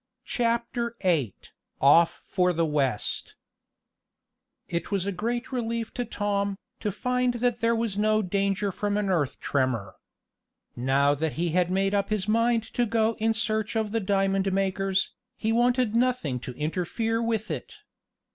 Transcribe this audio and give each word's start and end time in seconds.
CHAPTER 0.25 0.95
VIII 1.03 1.35
OFF 1.79 2.21
FOR 2.23 2.53
THE 2.53 2.65
WEST 2.65 3.35
It 4.67 4.89
was 4.89 5.05
a 5.05 5.11
great 5.11 5.51
relief 5.51 5.93
to 5.93 6.05
Tom, 6.05 6.57
to 6.79 6.91
find 6.91 7.35
that 7.35 7.59
there 7.61 7.75
was 7.75 7.99
no 7.99 8.23
danger 8.23 8.71
from 8.71 8.97
an 8.97 9.09
earth 9.09 9.39
tremor. 9.39 9.93
Now 10.75 11.13
that 11.13 11.33
he 11.33 11.49
had 11.49 11.69
made 11.69 11.93
up 11.93 12.09
his 12.09 12.27
mind 12.27 12.63
to 12.73 12.87
go 12.87 13.13
in 13.19 13.35
search 13.35 13.75
of 13.75 13.91
the 13.91 13.99
diamond 13.99 14.51
makers, 14.51 15.13
he 15.37 15.51
wanted 15.51 15.93
nothing 15.93 16.39
to 16.39 16.53
interfere 16.57 17.21
with 17.21 17.51
it. 17.51 17.75